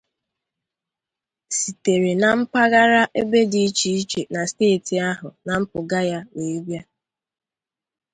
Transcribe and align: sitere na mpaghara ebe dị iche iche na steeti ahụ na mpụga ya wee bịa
sitere 1.59 2.11
na 2.21 2.29
mpaghara 2.39 3.01
ebe 3.21 3.39
dị 3.51 3.59
iche 3.67 3.89
iche 4.01 4.21
na 4.33 4.41
steeti 4.51 4.95
ahụ 5.09 5.27
na 5.45 5.53
mpụga 5.61 5.99
ya 6.11 6.19
wee 6.35 6.59
bịa 6.65 6.81